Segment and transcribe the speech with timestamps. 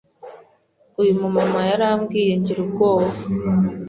[1.01, 3.11] Uyu mu mama yarambwiye ngira ubwoba